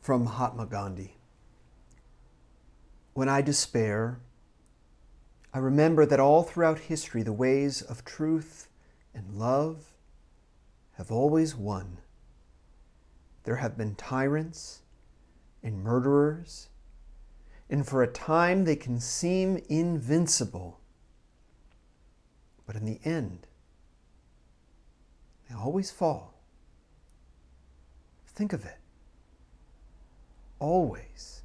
from 0.00 0.24
Mahatma 0.24 0.66
Gandhi. 0.66 1.16
When 3.12 3.28
I 3.28 3.42
despair, 3.42 4.20
I 5.52 5.58
remember 5.58 6.06
that 6.06 6.20
all 6.20 6.42
throughout 6.42 6.78
history 6.78 7.22
the 7.22 7.32
ways 7.32 7.82
of 7.82 8.04
truth 8.04 8.68
and 9.14 9.34
love 9.34 9.92
have 10.92 11.10
always 11.10 11.54
won. 11.54 11.98
There 13.44 13.56
have 13.56 13.76
been 13.76 13.94
tyrants 13.94 14.82
and 15.62 15.82
murderers, 15.82 16.68
and 17.68 17.86
for 17.86 18.02
a 18.02 18.06
time 18.06 18.64
they 18.64 18.76
can 18.76 19.00
seem 19.00 19.60
invincible. 19.68 20.80
But 22.66 22.76
in 22.76 22.84
the 22.84 23.00
end, 23.04 23.46
they 25.48 25.54
always 25.56 25.90
fall. 25.90 26.34
Think 28.28 28.52
of 28.52 28.64
it. 28.64 28.78
Always. 30.60 31.39